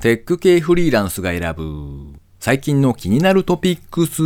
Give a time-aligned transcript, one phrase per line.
[0.00, 4.22] テック系フリーランスが選ぶ最近の気になるトピックス。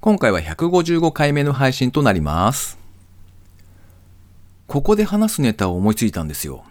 [0.00, 2.76] 今回は155回目の配信となります。
[4.66, 6.64] ここで話すネタを思いついたんですよ。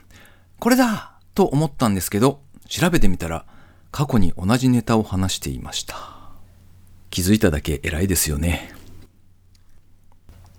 [0.60, 3.44] これだと思ったんですけど、調べてみたら
[3.90, 5.96] 過去に同じネタを話していました。
[7.10, 8.72] 気づいただけ偉いですよね。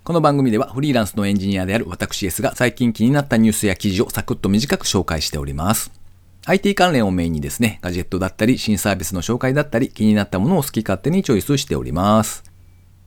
[0.03, 5.97] この番組ではフリーランスのエンジニアである私 S が最近気になったニュースや記事をサクッと短く紹介しております。
[6.49, 12.43] IT 関連をメインにですね、ガジェットだったり、新サービスの紹介だったり、気になったものを好き勝手にチョイスしております。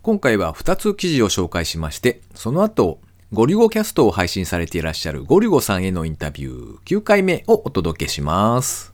[0.02, 3.00] 今回は2つ記事を紹介しまして、その後、
[3.32, 8.92] ゴリゴキャストを配信されていらっしゃるゴリゴさんへのインタビュー9回目をお届けします。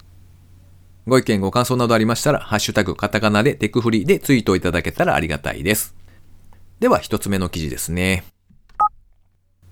[1.06, 5.94] ご意見ご感想などありましたら、ハッシュタグカタカナでテクフリでツイートいただけたらありがたいです。
[6.80, 8.24] では一つ目の記事ですね。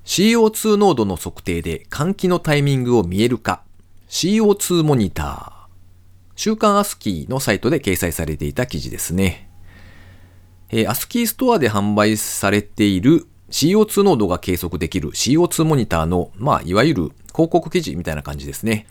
[0.04, 3.62] CO2 濃度の測定で換気のタイミングを見えるか
[4.08, 5.52] CO2 モニター。
[6.36, 9.50] 週刊アスキーのサイトで掲載されていた記事ですね。
[10.70, 18.86] えー、アスキーストアで販売されている CO2 濃度が計測できる CO2 モニターの、まあ、いわゆる広告記事みたいな感じですね。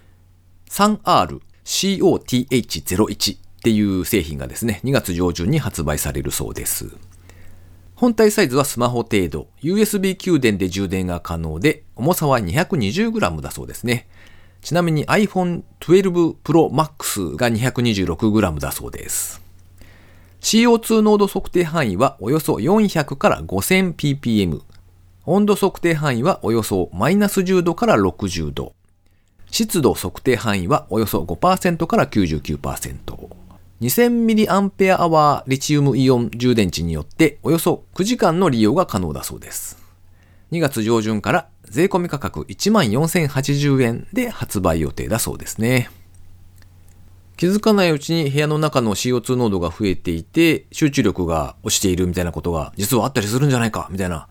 [0.70, 6.92] 3R COTH01 っていう製品がですね、2月上旬に発売されるそうです。
[7.95, 14.08] 本体サイズはスマホ程度、USB 給電で充電が可能で、重さは 220g だそうですね。
[14.66, 19.39] ちなみに iPhone 12 Pro Max が 226g だそうです。
[20.41, 24.61] CO2 濃度測定範囲はおよそ400から 5000ppm。
[25.27, 28.73] 温度測定範囲はおよそマイナス10度から60度。
[29.52, 32.97] 湿度測定範囲はおよそ5%から99%。
[33.81, 39.84] 2000mAh リチウムイオン充電池によっておよそ9時間の利用が可能だそうです。
[40.56, 45.89] 2月上旬から税込み価格14,080円で発売予定だそうですね。
[47.38, 54.30] 気づかないうちに部屋の中の CO2 濃度が増えていて集中力が落ちているみたいなことが実はあったりするんじゃないかみたいな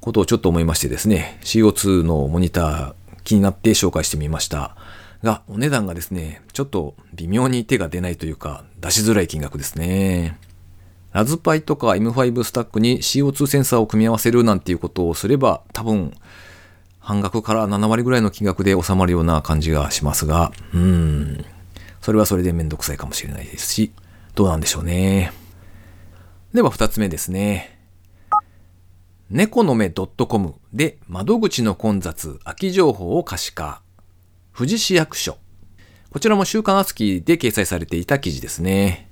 [0.00, 2.94] ことをちょっと思いましてですね CO2 のモニター
[3.24, 4.74] 気になって紹介してみました。
[5.22, 10.38] が、お値段がですね、ちょっと微妙に手が出ないというか、出しづらい金額ですね。
[11.12, 16.14] ラズパイとか M5 スタックに CO2 センサーを組み合わせるなんていうことをすれば、多分、
[17.00, 21.44] 半額から7割ぐらいの金額で収まるような感じがしますが、うん、
[22.00, 23.92] それはそれでめんどくさいかもしれないですし、
[24.34, 25.32] どうなんでしょうね。
[26.54, 27.78] では二つ目ですね。
[29.30, 33.82] 猫の目 .com で窓口の混雑、空き情報を可視化。
[34.56, 35.38] 富士市役所。
[36.10, 39.09] こちらも週刊アスキーで掲載されていた記事ですね。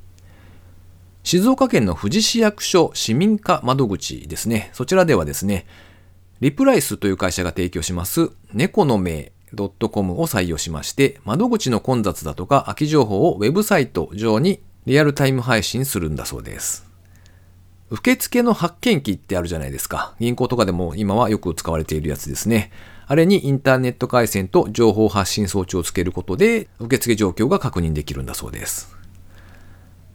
[1.23, 4.71] 静岡県の富士市役所市民課窓口ですね。
[4.73, 5.67] そちらではですね、
[6.41, 16.87] リプライスという会社が提供します猫の名 .com を採用しまして、窓口の混雑だとか空き情報をウェブサイト上にリアルタイム配信するんだそうです。
[17.91, 20.15] 受付の発見機ってあるじゃないですか。
[20.21, 22.71] 銀行とかでも今はよく使われているやつですね。
[23.07, 28.98] あれにインターネット回線と情報発信装置をつけることで、受付状況が確認できるんだそうです。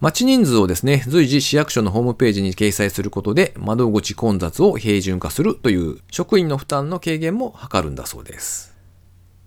[0.04, 8.76] 待ち人数をですね、随時市役所のホームページに掲載することで、窓口混雑を平準化するという職員の負担の軽減も図るんだそうです。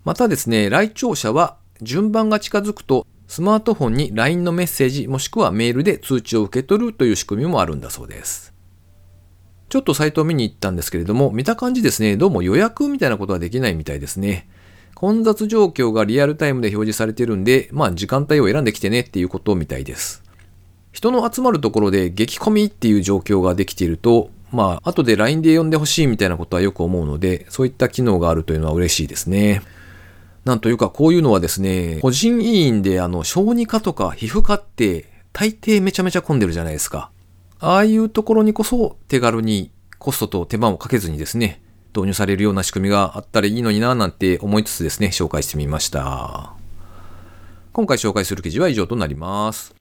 [0.04, 8.52] またですね、来庁者は順番が近づくとスマートフォンに LINE のメッセージもしくはメールで通知を受け取るという仕組みもあるんだそうです。
[9.68, 14.48] ちょっとサイトを見に行ったんですけれども、見た感じですね、どうも予約みたいなことはできないみたいですね。
[14.96, 20.26] 混雑状況がリアルタイムで表示されてるんで、まあ時間帯を選んできてねっていうことみたいです。
[20.92, 29.62] 人の集まるところで激混みっていう状況ができていると、まあ後で LINE で呼んでほしいみたいなことはよく思うので、そういった機能があるというのは嬉しいですね。
[30.44, 37.10] なんというかこういうのはですね、個人委員であの小児科とか皮膚科って大抵めちゃめちゃ混んでるじゃないですか。
[37.60, 41.60] ああいうところにこそ手軽にコストと手間をかけずにですね、
[41.94, 46.54] 導入されるような仕組みがあったらいいのにななんて思いつつですね、紹介してみました。
[47.72, 49.77] 今回紹介する記事は以上となります。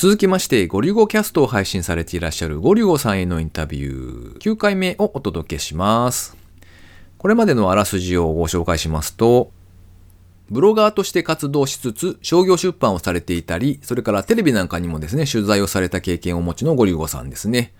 [0.00, 6.38] 続きまして、ゴリゴキャストを配信されていらっしゃるゴリゴさんへのインタビュー9回目をお届けします。
[7.18, 9.50] これまでのあらすじをご紹介しますと、
[10.50, 17.74] ブロガーとして活動しつつ、商業出版をされていたり、それからテレビなんかにもですね、取材をされた経験をお持ちのゴリゴさんですね。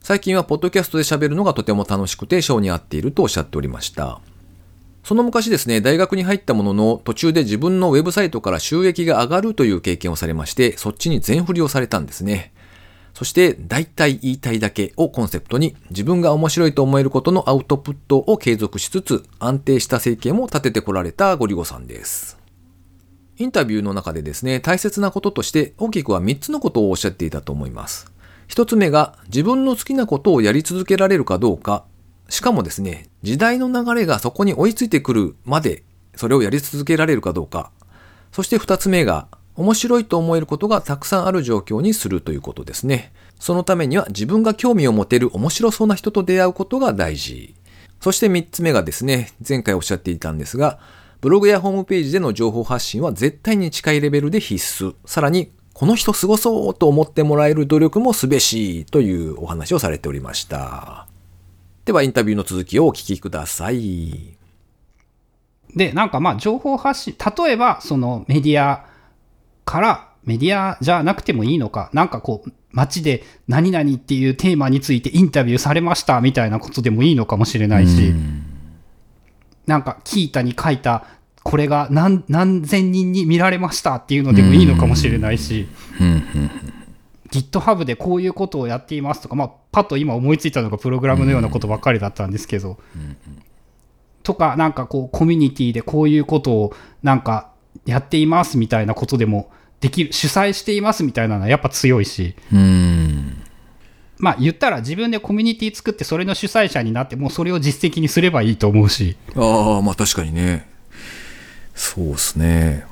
[0.00, 4.22] 最近はポッドキャストで喋るのがとても楽しくて、性に合っているとおっしゃっておりました。
[5.02, 12.52] その昔ですね、大学に入ったものの、途中で自分のウェブサイトから収益が上がるという経験をされまして、そっちに全振りをされたんですね。
[13.14, 22.38] そして大体言いたいだけをコンセプトに自分が面白いと思えることのアウトプットを継続しつつ安定した生計も立ててこられたゴリゴさんです。
[23.36, 28.12] インタビューの中でですね、大切なこととして大きくは3つのことをおっしゃっていたと思います。
[28.48, 31.84] 1つ目が自分の好きなことをやり続けられるかどうか、
[32.30, 35.82] しかもですね、時代の流れがそこに追いついてくるまで
[36.14, 37.70] それをやり続けられるかどうか、
[38.32, 43.12] そして2つ目が面白いと思えることがたくさんある状況にするということですね。
[43.38, 47.54] そのためには自分が興味を持てる面白そうな人と出会うことが大事。
[48.00, 50.78] そして3つ目がですね、前回おっしゃっていたんですが、
[51.20, 54.94] ブログやホームページでの情報発信は絶対に近いレベルで必須。
[55.04, 61.09] さらに、この人すごそうと思ってもらえる努力もすべしというお話をされておりました。
[61.90, 64.36] では、インタビューの続きをお聞きください。
[65.74, 68.86] で、なんかまあ、情報発信、例えば、そのメディア
[69.64, 78.14] からメディアじゃなくてもいいのか、なんかこう、街で何々っていうテーマについてインタビューされましたみたいなことでもいいのかもしれないし、
[79.66, 81.06] なんか、キータに書いた、
[81.42, 85.66] これが何何千人に見られましたっていうのでもいいのかもしれないし、
[87.32, 92.78] GitHub でこういうことをやっていますとか、まあ、パッと今思いついたのがプログラムのようなことばっかりだったんですけど、
[94.22, 97.50] とか、なんかこう、コミュニティでこういうことをなんか
[97.86, 99.50] やっていますみたいなことでも
[99.80, 102.34] できる、主催していますみたいなのはやっぱ強いし、
[104.18, 109.16] まあ言ったら自分でコミュニティ作ってそれの主催者になってもうそれを実績にすればいいと思うし。
[109.34, 110.68] ああまあ確かにね。
[111.74, 112.84] そうですね。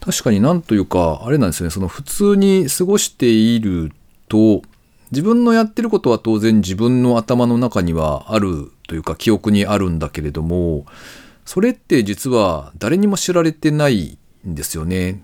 [0.00, 1.70] 確かになんというかあれなんですよね。
[1.70, 3.92] その普通に過ごしている
[4.28, 4.62] と
[5.12, 10.86] 自分のやってることは当然自分の頭の中にはあるというか記憶にあるんだけれども
[11.44, 15.22] それって実は誰にも知られてないんですよね。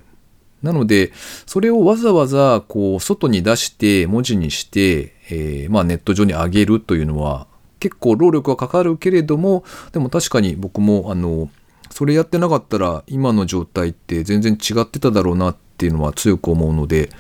[0.62, 1.12] なので、
[1.46, 7.46] それをわざわざこう外に出して文字にして、えー、まあ、ネット上に上げるというのは
[7.78, 11.48] 結構労力はかかるけれども、でも確かに僕もあの、
[11.90, 17.10] それやってなかったら今の状態って全然違ってただろうなっていうのは強く思うので、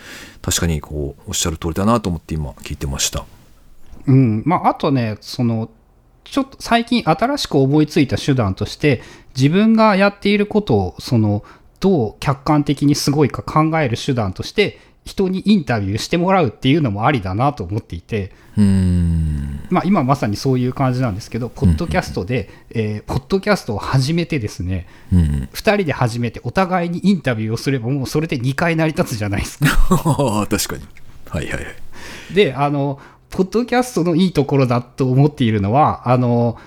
[0.42, 3.24] 確かにこうおっしゃる通りだなと思って今聞いてました。
[4.06, 5.70] うん、まああとね、その
[6.24, 9.02] ちょっと最近新しく思いついた手段として
[9.36, 11.44] 自分がやっていることをその
[11.80, 18.32] どう客観的にすごいか考える手段として人にインタビューしてもらうっていうのもありだなと思っていて
[19.70, 29.66] まあ、今まさにそういう感じなんですけどポッドキャストで、えー、ポッドキャストを始めてですね、2人で始めてお互いにインタビューをすればもうそれで2回成り立つじゃないですか。
[30.48, 30.82] 確かに。
[31.28, 32.34] はいはいはい。
[32.34, 32.98] であの
[33.30, 36.58] ポッドキャストのいいところだと思っているのはあの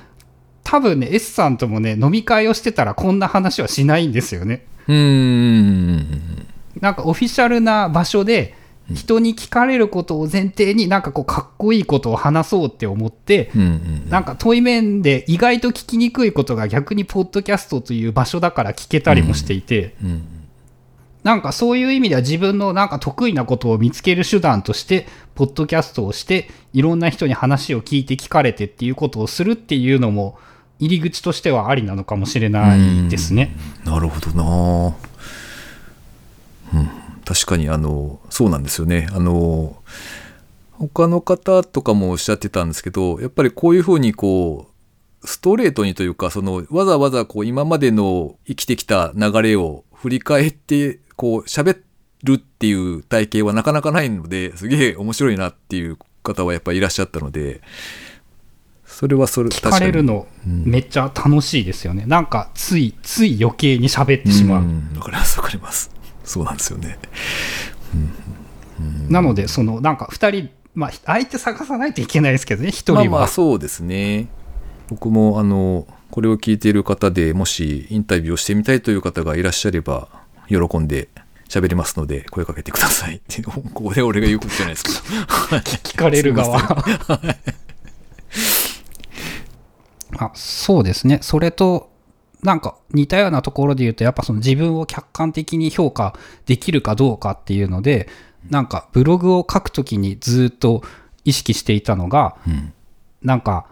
[0.63, 4.65] 多分ね S さんともね飲み会をしてたらこんな話はしないんですよね。
[4.87, 6.47] うん。
[6.79, 8.55] なんかオフィシャルな場所で
[8.95, 13.51] 人に聞かれることを前提になんかこうかっこいいことを話そうって思って、
[14.09, 19.95] なんか対面で意外と聞きにくいことが逆にポッドキャストという場所だから聞けたりもしていて、
[21.23, 30.39] なんかそういう意味では自分のなんか得意なことを見つける手段としてポッドキャストをしていろんな人に話を聞いて聞かれてっていうことをするっていうのも
[30.79, 33.55] 入り口としてはありなのかもしれないですね。
[33.85, 34.95] なるほどな、
[36.73, 36.89] うん、
[37.25, 39.07] 確かにあのそうなんですよね。
[39.11, 39.81] あの
[40.71, 44.67] 他の方とかもおっしゃってたんですけどやっぱりこういうふうにこ
[45.23, 51.79] うストレートにというかそのわざわざこう今までの生きてきた流れを振り返ってこう喋
[52.23, 57.61] るっていう体系はなかなかないのですげえ面白いなっていう方はやっぱりいらっしゃったので
[58.85, 64.63] それはそれ聞かれるのめっちゃ楽しいですよね、うん、なんかついつい余計に喋ってしまう。
[64.97, 65.91] わ、かりますわかります
[66.23, 66.99] そうなんですよね、
[68.79, 74.27] うん、なのでそのなんか2人まあ相手探さないといけないですけどね1人は、まあ、まあそうですね。
[74.89, 80.09] 僕もあのこれを聞いている方でもしインタビューをしてみたいという方がいらっしゃれば
[80.49, 81.07] 喜んで
[81.47, 83.15] 喋りますので声かけてください。
[83.17, 84.97] っ てここで俺が言うことじゃないですけど。
[85.83, 86.59] 聞かれる側。
[90.17, 91.19] あそうですね。
[91.21, 91.90] それと、
[92.43, 98.09] なんか似たようなところで言うと、やっぱその自分を客観的に評価できるかどうかっていうので、
[98.49, 100.83] なんかブログを書くときにずっと
[101.23, 102.73] 意識していたのが、うん、
[103.21, 103.67] なんか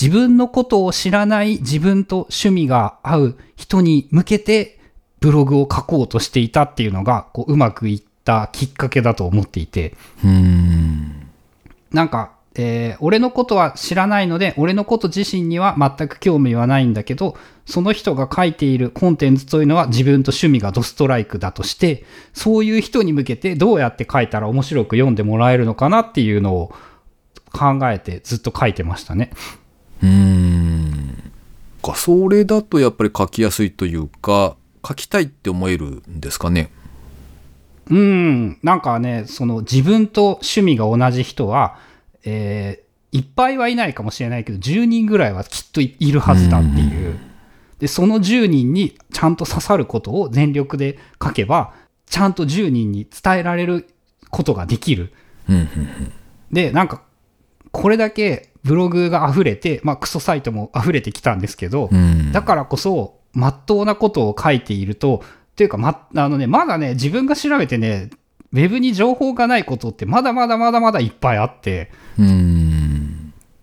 [0.00, 4.78] 自分のことを知らない自分と趣味が合う人に向けて
[5.20, 11.28] ブログを書こうとしていたっていうのがこううまくいったきっかけだと思っていて、うん。
[11.90, 17.36] なんかえー、俺のことは知らないので、俺のこと自身には全く興味はないんだけど、
[17.66, 26.72] その人が書いているコンテンツというのは自分と趣味がドストライクだとして、そういう人に向けてどうやって書いたら面白く読んでもらえるのかなっていうのを
[27.52, 29.30] 考えてずっと書いてましたね。
[30.02, 31.32] うーん。
[31.82, 36.70] か、それだとやっぱり書きやすいというか、書きたいって思えるんですかね？
[37.88, 41.78] うん、なんかね、その自分と趣味が同じ人は、
[42.26, 47.18] えー、いっぱいはいないかもしれないけど、10人ぐらいはきっといるはずだっていう。
[47.78, 51.72] で、その10人にちゃんと刺さることを全力で書けば、
[52.06, 53.88] ちゃんと10人に伝えられる
[54.30, 55.12] ことができる。
[56.50, 57.02] で、なんか、
[57.70, 61.90] これだけブログが溢れて、まあ、クソサイトも溢れてきたんですけど、
[62.32, 65.22] だからこそ、まっとうなことを書いていると、
[65.56, 68.10] というか、ま、あのね、まだね、自分が調べてね、
[68.56, 71.90] ウェブに情報がないことってまだまだまだまだいっぱいあって、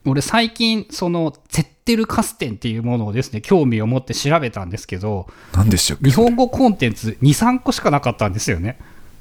[0.06, 8.78] 俺最近、その、ゼッテルカステンっていうものをですね、興味を持って調べたんですけど、何でしょう日本語コンテンツ2、3個しかなかったんですよね。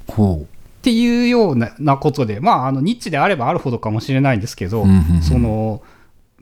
[0.07, 0.41] ほう。
[0.43, 0.45] っ
[0.83, 4.85] ていうようなことで、まあ、あの、ニッチであればあるほどかもしれないんですけど、
[5.21, 5.81] その、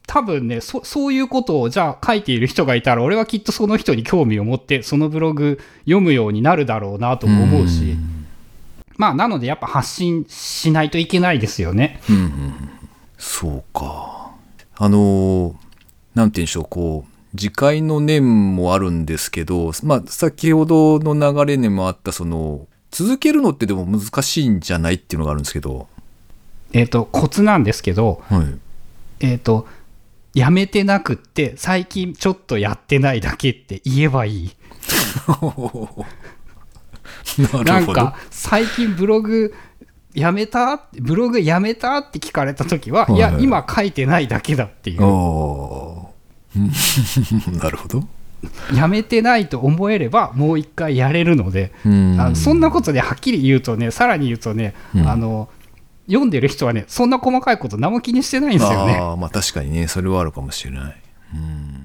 [0.07, 7.95] 多分ねそ、そういうことをじゃあ書いている人がいたら、俺はきっとその人に興味を持って、そのブログ読むようになるだろうなとも思うし、
[9.01, 11.99] まあ、なのでやっぱ発信しないといけないですよね。
[12.07, 12.53] うんうん、
[13.17, 14.29] そうか。
[14.75, 15.55] あの、
[16.13, 25.87] なんて言うんでしょう、こう、次回の念もあるんですけど、まあ、先ほどの流れにもあった、その、続けるのってでも難しいんじゃないっていうのがあるんですけど。
[26.71, 28.59] えっ、ー、と、コツなんですけど、はい、
[29.21, 29.65] えっ、ー、と、
[30.35, 34.51] やめてなくって、最近ちょっとやってないだけって言えばいい。
[37.53, 39.53] ななんか、最近ブログ
[40.13, 40.87] やめた？
[40.99, 41.97] ブログやめた？
[41.97, 45.01] って聞かれた時は、はい、いや、今書いてないだけだっていう。
[45.01, 45.07] な
[47.69, 48.03] るほど。
[48.73, 51.71] やめてないと思えればもう一回やれるので、
[52.17, 55.47] あそんなことではっきり言うとねさらに言うとね、うん、あの
[56.07, 58.97] 読んでる人はねそんな細かいこと何も気にしてないんですよね。
[58.99, 60.95] あまあ確かにねそれはあるかもしれない。
[61.35, 61.80] うん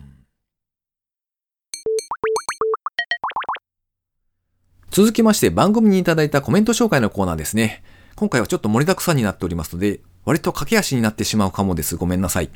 [4.90, 7.82] 続きまして番組にいただいたコメント紹介のコーナーですね。
[8.14, 11.96] 今回はちょっと盛りだくさんになっておりますので、割と駆け足になってしまうかもです。
[11.96, 12.50] ごめんなさい。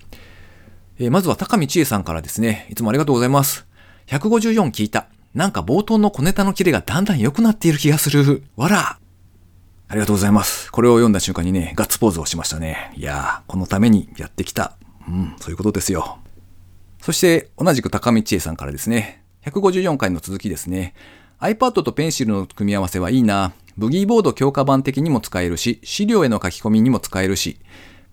[0.99, 2.67] えー、まずは高見千恵さんからですね。
[2.71, 3.67] いつもありがとうございます。
[4.07, 5.07] 154聞いた。
[5.35, 8.43] なんか冒頭の小ネタのキレがだんだん良くなっている気がする。
[8.57, 8.99] わら。
[9.89, 10.73] ありがとうございます。
[10.73, 12.93] これを読んだ瞬間にね、ガッツポーズをしましたね。
[12.97, 14.77] いやー、このためにやってきた。
[15.09, 16.19] うん、そういうことですよ。
[17.03, 19.23] そして、同じく高見千恵さんからですね。
[19.47, 20.95] 154回の続きですね。
[21.41, 23.53] iPad とペンシルの組み合わせはいいな。
[23.79, 27.59] ブギーボード強化版的にも使えるし、資料への書き込みにも使えるし、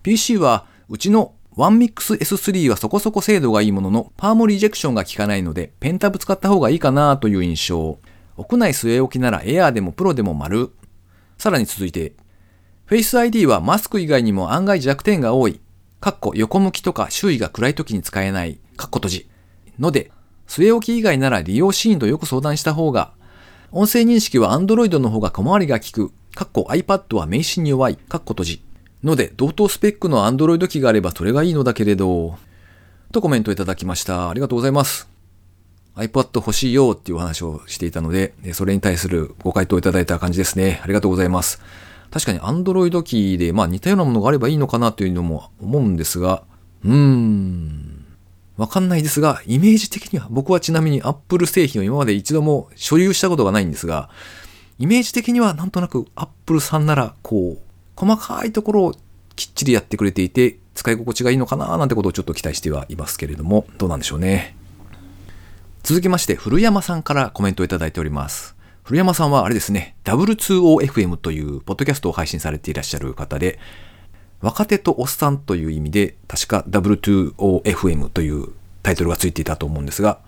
[0.02, 7.98] PC はうちの OneMix S3 はそこそこ精度がいいものの、パームリジェクションが効かないので、ペンタブ使った方がいいかなという印象。
[8.38, 10.70] 屋内据え置きならエアーでもプロでも丸。
[11.36, 12.14] さらに続いて、
[12.88, 15.60] Face ID はマスク以外にも案外弱点が多い。
[16.00, 18.58] かっこ横向きとか周囲が暗い時に使えない。
[18.76, 19.30] かっこ閉じ。
[19.78, 20.12] ので、
[20.46, 23.17] 据え置き以外なら利用シーンとよく相談した方が、
[23.70, 26.10] 音声認識は Android の方が小回りが利く。
[26.34, 27.96] かっこ iPad は名刺に弱い。
[27.96, 28.62] かっこ閉じ。
[29.04, 32.38] ので、同等スペックの Android 機があればそれがいいのだけれど、
[33.12, 34.30] とコメントいただきました。
[34.30, 35.08] ありがとうございます。
[35.96, 40.80] iPad 欲しいよっていうお話をしていたので、それに対するご回答いただいた感じですね。
[40.82, 41.60] ありがとうございます。
[42.10, 46.42] 確かに Android 機で、まあ似たようなものがあればいいのかなというのも思うんですが、
[46.84, 47.87] うーん。
[48.58, 54.10] わかんないですが、イメージ的には、僕はちなみに Apple 製品を今まで一度も所有したことがないんですが、
[54.80, 57.62] イメージ的にはなんとなく Apple さんなら、こう、
[57.94, 58.94] 細かいところを
[59.36, 64.56] きっちりやってくれていて、使い心地がいいのかななんてことをちょっと期待してはいますけれども、どうなんでしょうね。
[65.84, 68.56] 続きまして、古山さんからコメントをいただいております。
[68.82, 73.60] 古山さんはあれですね、W2OFM というポッドキャストを配信されていらっしゃる方で、
[74.40, 78.48] 若手とおっさんという意味で、確か W2OFM という
[78.82, 80.20] タイトルがついていたと思うんですが、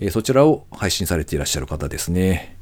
[0.00, 2.56] えそちらを配信されていらっしゃる方ですね。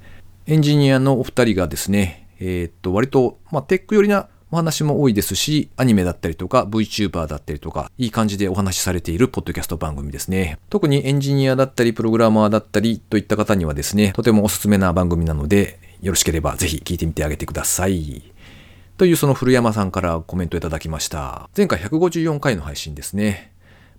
[0.47, 10.59] エンジニアのお二人がですね、えー、っと、割と、まあ、テック寄りなお話も多いですし、アニメだったりとか VTuber だったりとか、いい感じでお話しされているポッドキャスト番組ですね。
[10.71, 18.30] 特にエンジニアだったり、プログラマーだったりといった方にはですね、とてもおすすめな番組なので、よろしければぜひ聞いてみてあげてください。
[19.01, 21.49] というその古山さんからコメントいただきました。
[21.57, 23.51] 前回154回の配信ですね。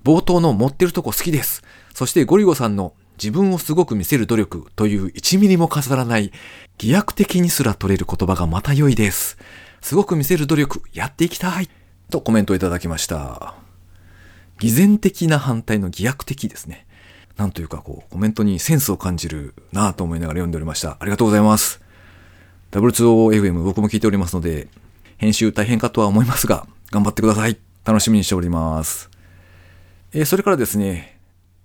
[0.04, 1.64] 冒頭の持ってるとこ好きです。
[1.96, 6.32] そしてゴリゴさんの自分をすごく見せる努力という1ミリも飾らない
[6.78, 9.40] 偽悪的にすら取れる言葉がまた良いです。
[9.82, 11.68] すごく見せる努力、やっていきたい。
[12.12, 13.56] とコメントいただきました。
[14.60, 16.86] 偽善的な反対の偽悪的ですね。
[17.38, 20.98] なんというかこう、コメントにセンスを感じるなぁと思いながら読んでおりました。
[21.00, 21.82] ありがとうございます。
[22.70, 24.68] W2OFM 僕も聞いておりますので、
[25.22, 27.56] 編集大変かとは思いますが、頑張ってください。
[27.86, 29.08] 楽しみにしております。
[30.14, 31.20] えー、それからですね、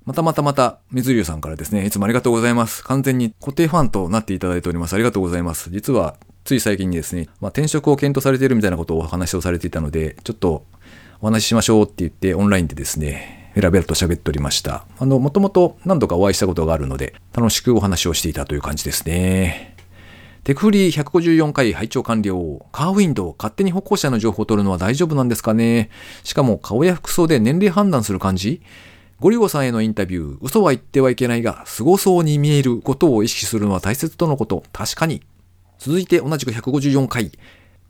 [0.04, 2.84] またまたまた、水流さんからですね、いつもありがとうございます。
[2.84, 4.92] 完全に固定ファンとなっていただいております。
[4.92, 5.70] ありがとうございます。
[5.70, 10.66] 実は、つい最近にですね、まあ、転職を検討されているみたいなことをお話をされていたので、ちょっと
[11.22, 14.84] お話ししましょうって言って、オンラインでですね、ベラベラと喋っておりました。
[14.98, 19.75] あの、もともと何度かお会いしたことがあるので、楽しくお話をしていたという感じですね。
[20.46, 22.66] テクフリー154回拝聴完了。
[22.70, 25.90] カーウィンドウ、勝手に歩行者の情報を取るのは大丈夫なんですかね？
[26.22, 28.62] しかも顔や服装で年齢判断する感じ？
[29.18, 34.62] ゴリゴさんへのインタビュー、嘘は言ってはいけないが、凄そうに見えることを意識するのは大切とのこと。
[34.72, 35.20] 確かに。
[35.80, 37.32] 続いて同じく154回。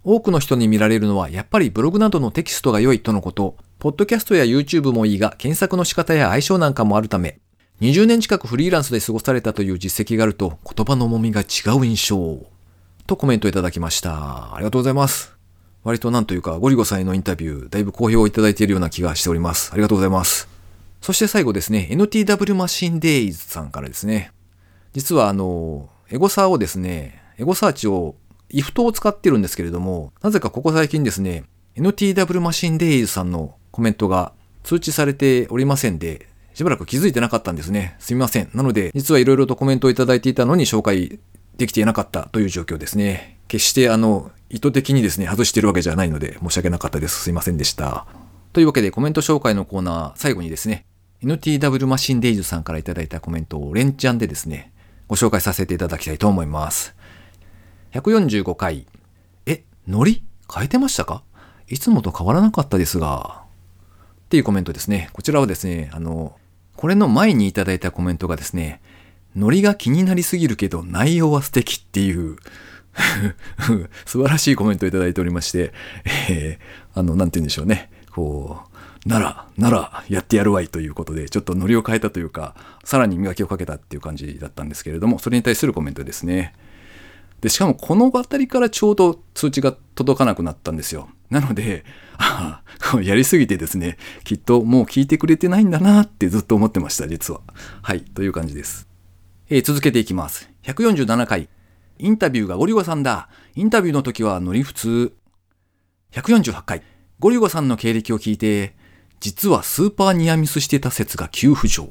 [0.03, 3.57] 多くの人に見られるのはやっぱりブログなどのテキストが良いとのこと。
[3.79, 7.39] ポッドキャストや YouTube もいいが、検索の仕方や相性なんかもあるため、
[7.83, 11.45] 20年近くフリーランスで過ごされたという実績があると言葉の重みが違
[11.79, 12.39] う印象。
[13.07, 14.55] とコメントいただきました。
[14.55, 15.37] ありがとうございます。
[15.85, 19.73] 割となんというか、ゴリゴさんへのインタビュー、だいぶ好評をいただいているような気がしております。
[19.73, 20.49] ありがとうございます。
[21.03, 24.33] そして最後ですね、NTW マシンデイズさんからですね。
[24.95, 28.17] 実はあの、エゴサーをですね、エゴサーチを、
[28.49, 31.45] イフトを使ってるんですけれども、なぜかここ最近ですね、
[31.77, 37.97] NTW マシンデイズさんのコメントが通知されておりませんで、しばらく気づいてなかったんですね。
[37.99, 38.49] すみません。
[38.55, 41.19] なので、実はいろいろとコメントをいただいていたのに紹介
[41.59, 43.37] できていなかったという状況ですね。
[43.47, 47.25] 決してあの、意図的にですね、外してるわけじゃないので申し訳なかったです。
[47.25, 48.07] すいませんでした。
[48.55, 50.87] というわけでコメント紹介のコーナー、最後にですね、
[51.23, 54.73] NTW マシンデイズさんからいただいたコメントを連チャンでですね、
[55.09, 56.95] ご紹介させていただきたいと思います。
[57.93, 58.87] 145回。
[59.45, 61.23] え、ノリ変えてましたか？
[61.69, 63.43] いつもと変わらなかったですが。
[64.25, 65.11] っていうコメントですね。
[65.13, 66.35] こちらはですね、あの、
[66.77, 68.81] これの前にいただいたコメントがですね、
[69.35, 72.37] ノリが気になりすぎるけど内容は素敵っていう
[74.07, 75.73] 素晴らしいコメントをいただいておりまして、
[76.31, 77.91] えー、あの、なんて言うんでしょうね。
[78.11, 78.61] こ
[79.05, 86.55] う、なら、なら、やってやるわいということで、ちょっとノリを変えたというか、さらに磨きをかけたっていう感じだったんですけれども、それに対するコメントですね。
[87.41, 91.09] で、しかもこの辺りからちょうど通知が届かなくなったんですよ。
[91.31, 91.85] なので、
[92.19, 92.63] あ
[92.95, 97.41] あ、やりすぎてですね、きっともう聞いてくれてないんだなってずっと思ってました、実は。
[97.83, 98.89] はい、という感じです。
[99.49, 100.51] えー、続けていきます。
[100.65, 101.49] 147回。
[101.99, 103.29] インタビューがゴリゴさんだ。
[103.55, 105.13] インタビューの時はノリ普通。
[106.13, 106.83] 148回。
[107.19, 108.75] ゴリゴさんの経歴を聞いて、
[109.21, 111.89] 実はスーパーニアミスしてた説が急浮上。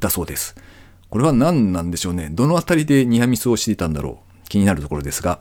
[0.00, 0.54] だそうです。
[1.08, 2.28] これは何なんでしょうね。
[2.30, 4.31] どのあたりでニアミスをしていたんだろう。
[4.52, 5.40] 気になるところですが。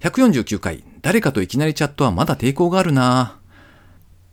[0.00, 0.84] 149回。
[1.02, 3.38] 誰かといきなりチャットはまだ抵抗があるな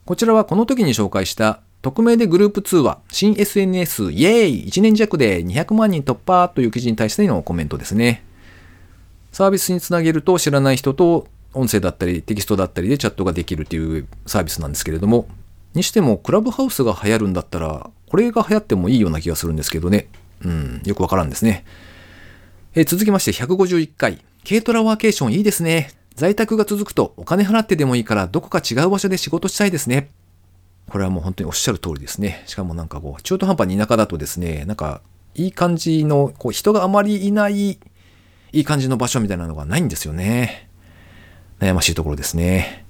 [0.04, 8.24] こちらはこの時に紹介した匿名でグループ通話、新 SNS、イエーイ !1 年弱で200万人突破という記事に対してのコメントですね。
[9.32, 15.26] サービスにつなげると知らない人と音声だったりテキストだったりでチャットができるっていうサービスなんですけれども、
[15.74, 20.08] にしてもクラブハウスが流行るんだったら、これが流行ってもいいような気がするんですけどね。
[20.44, 21.64] うん、よくわからんですね。
[22.78, 24.22] え続きまして151回。
[24.46, 25.92] 軽トラワーケーションいいですね。
[26.14, 30.10] 在宅が続くとお金払ってでもいいからどこか違う場所で仕事したいですね。
[30.90, 32.42] これはもう本当におっしゃる通りですね。
[32.44, 35.00] しかもなんかこう、中途半端に田舎だとですね、なんか、
[35.34, 37.78] いい感じの、こう、人があまりいない、い
[38.52, 40.68] い感じの場所みたいなのがないんですよね。
[41.60, 42.84] 悩ましいところですね。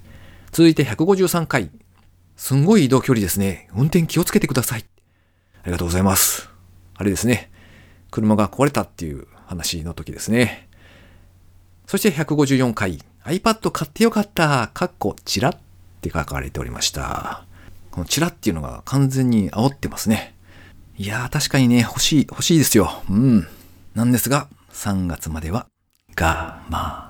[0.51, 1.71] 続いて153回。
[2.35, 3.69] すんごい移動距離ですね。
[3.73, 4.85] 運転気をつけてください。
[5.63, 6.49] ありがとうございます。
[6.93, 7.49] あれですね。
[8.11, 10.67] 車が壊れたっていう話の時ですね。
[11.87, 12.99] そして154回。
[13.25, 14.69] iPad 買ってよかった。
[14.73, 15.57] かっこ、チラっ
[16.01, 17.45] て書かれておりました。
[17.91, 20.35] このチラっていうのが完全に煽ってますね。
[20.97, 23.01] いやー確かにね、欲しい、欲しいですよ。
[23.09, 23.47] うん。
[23.95, 25.67] なんですが、3月までは
[26.19, 27.07] 我慢。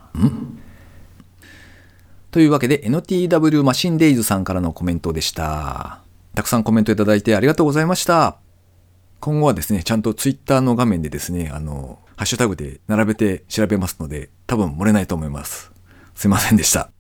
[2.32, 6.02] というわけで NTW マシンデイズさんからのコメントでした。
[6.36, 8.38] たくさんコメントいただいてありがとうございました。
[9.20, 15.72] 今後はですね、ちゃんと Twitter の画面でですね、あの、ハッシュタグで並べて調べますので、多分漏れないと思います。
[16.16, 16.92] すいませんでした。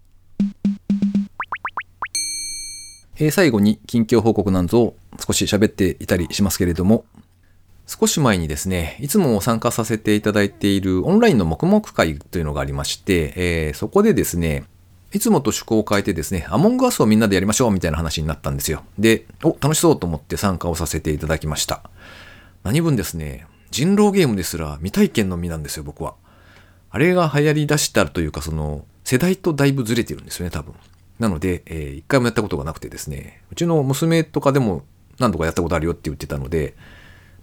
[3.19, 7.05] えー、最後に近況報告なんぞを少し喋っていたりしますけれども、
[7.85, 14.65] 少し前にですね、いつも参加させていただいているオンラインの黙々会というのがありまして、えー、そこでですね、
[15.13, 18.83] いつもと趣向を変えてですね、アモングアスをみんなでやりましょうみたいな話になったんですよ。
[18.99, 21.81] で、お、楽しそうと思って参加をさせていただきました。
[22.63, 26.15] 何分ですね、人狼ゲームですら未体験の身なんですよ、僕は。
[26.89, 30.73] あれが流行り出したというか、その、世代とだいぶずれてるんですよね、多分。
[31.19, 34.83] なので、えー、一回もやったことがなくてですね、うちの娘とかでも
[35.19, 36.75] 何度かやったことあるよって言ってたので、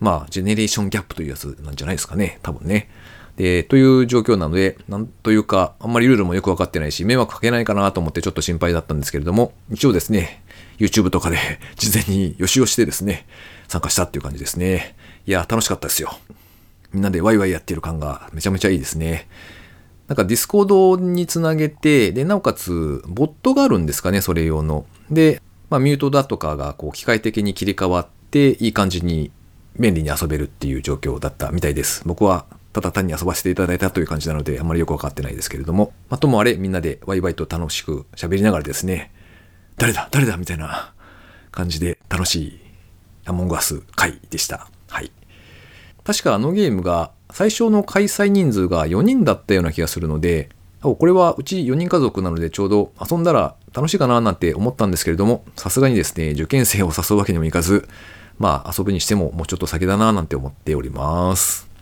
[0.00, 2.90] まあ、ジェネレーションギャップというやつなんじゃないですかね、多分ね。
[3.36, 10.42] で、という状況なので、なんというか、あんまりルールもよくわかってないし、迷惑かけないかなと思ってちょっと心配だったんですけれども、一応ですね、
[10.78, 11.38] YouTube とかで
[11.76, 13.26] 事前に予習をしてですね、
[13.68, 14.96] 参加したっていう感じですね。
[15.26, 16.16] いや、楽しかったですよ。
[16.92, 19.28] みんなでワイワイやってる感がめちゃめちゃいいですね。
[20.06, 24.84] なんか Discord につなげて、で、なおかつ、ボットがあるんですかね、それ用の。
[25.10, 29.32] で、まあ、ミュートだとかが、こう、機械的に切り替わって、いい感じに
[29.78, 32.02] 便利に遊べるっていう状況だったみたいです。
[32.04, 32.44] 僕は、
[32.74, 35.92] ただ単に遊ばせていただいたという感じなので、あまりよくわかってないですけれども。
[36.10, 39.12] まあ、ともあれ、みんなでワイワイと楽しく喋りながらですね、
[39.76, 40.92] 誰だ誰だみたいな
[41.52, 42.60] 感じで楽しい
[43.26, 44.68] アモンガス会でした。
[44.88, 45.12] はい。
[46.02, 50.48] 確かあのゲームが最初の開催人数が4人だったような気がするので、
[50.80, 57.88] これはうち4人家族なのでちょうど遊んだら楽しいかななんて思ったんですけれども、さすがにですね、受験生を誘うわけにもいかず、
[58.38, 61.73] まあ遊ぶにしてももうちょっと先だななんて思っております。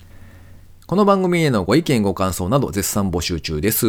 [0.92, 3.86] この番組へのご意見ご感想など絶賛募集中です。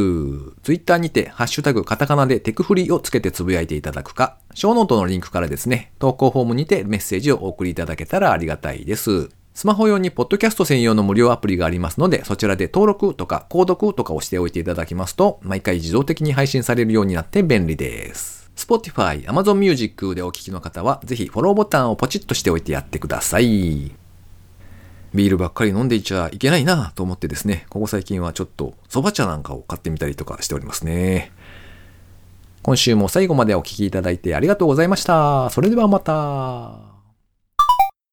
[0.64, 9.32] Twitter にて、ハッシュタグカタカナでテクフリをつけてつぶやいていただくか、ショーノートのリンクからですね、投稿フォームにてメッセージをお送りいただけたらありがたいです。
[9.54, 18.50] スマホ用にポッドキャスト専用の無料アプリがありますので、そちらで登録とか購読とかをしておいていただきますと、毎回自動的に配信されるようになって便利です。
[18.56, 24.03] Spotify、Amazon Music でお聞きの方は、ぜひフォローボタンをポチッとしておいてやってください。
[25.14, 31.32] ビールばっかり飲んでいちゃいけないなと思ってですね、ここ最近はちょっと蕎麦茶なんかを買ってみたりとかしておりますね。
[32.64, 35.50] 今週も最後までお聴きいただいてありがとうございました。
[35.50, 37.03] それではまた。